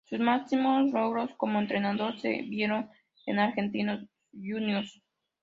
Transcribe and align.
Sus 0.09 0.19
máximos 0.19 0.89
logros 0.91 1.29
como 1.37 1.59
entrenador 1.59 2.19
se 2.19 2.29
dieron 2.49 2.89
en 3.27 3.37
Argentinos 3.37 4.03
Juniors. 4.33 4.99